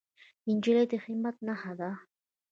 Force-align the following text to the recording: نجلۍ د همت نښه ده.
نجلۍ 0.55 0.83
د 0.91 0.93
همت 1.03 1.35
نښه 1.47 1.71
ده. 1.79 1.89